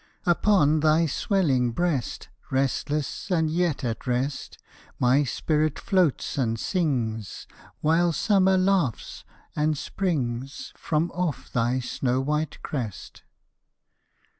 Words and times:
Upon 0.25 0.79
thy 0.79 1.05
swelling 1.05 1.73
breast 1.73 2.27
Restless 2.49 3.29
and 3.29 3.51
yet 3.51 3.83
at 3.83 4.07
rest, 4.07 4.57
My 4.97 5.23
spirit 5.23 5.77
floats 5.77 6.39
and 6.39 6.59
sings, 6.59 7.45
While 7.81 8.11
Summer 8.11 8.57
laughs 8.57 9.23
and 9.55 9.77
springs 9.77 10.73
From 10.75 11.11
off 11.11 11.51
thy 11.53 11.81
snow 11.81 12.19
white 12.19 12.63
crest. 12.63 13.21